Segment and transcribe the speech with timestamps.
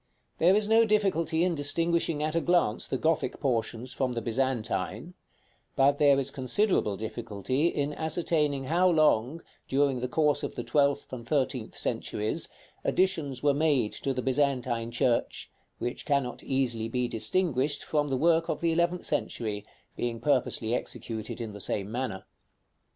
[0.39, 5.13] There is no difficulty in distinguishing at a glance the Gothic portions from the Byzantine;
[5.75, 11.13] but there is considerable difficulty in ascertaining how long, during the course of the twelfth
[11.13, 12.49] and thirteenth centuries,
[12.83, 18.49] additions were made to the Byzantine church, which cannot be easily distinguished from the work
[18.49, 22.25] of the eleventh century, being purposely executed in the same manner.